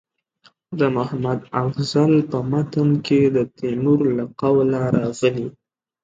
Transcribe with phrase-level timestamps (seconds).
[0.79, 5.47] د محمد افضل په متن کې د تیمور له قوله راغلي.